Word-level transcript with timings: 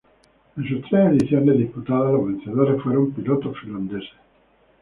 En 0.57 0.67
sus 0.67 0.81
tres 0.89 1.09
ediciones 1.11 1.59
disputadas 1.59 2.11
los 2.11 2.25
vencedores 2.25 2.81
fueron 2.81 3.11
pilotos 3.11 3.55
finlandeses. 3.59 4.09